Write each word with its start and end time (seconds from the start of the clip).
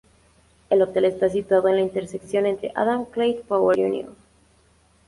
El 0.71 0.81
hotel 0.81 1.05
está 1.05 1.29
situado 1.29 1.67
en 1.67 1.75
la 1.75 1.81
intersección 1.81 2.47
entre 2.47 2.71
Adam 2.73 3.05
Clayton 3.05 3.45
Powell 3.45 3.77
Jr. 3.77 4.11